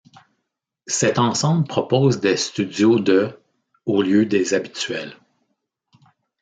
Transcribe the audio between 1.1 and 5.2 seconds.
ensemble propose des studios de au lieu des habituels.